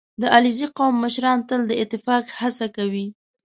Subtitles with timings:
[0.21, 3.07] •د علیزي قوم مشران تل د اتفاق هڅه کوي.